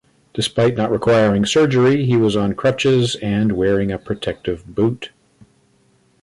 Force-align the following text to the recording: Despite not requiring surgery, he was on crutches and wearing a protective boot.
Despite 0.33 0.75
not 0.77 0.89
requiring 0.89 1.45
surgery, 1.45 2.07
he 2.07 2.17
was 2.17 2.35
on 2.35 2.55
crutches 2.55 3.13
and 3.17 3.51
wearing 3.51 3.91
a 3.91 3.99
protective 3.99 4.65
boot. 4.65 5.11